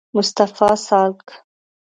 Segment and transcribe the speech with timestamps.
[0.15, 1.25] مصطفی سالک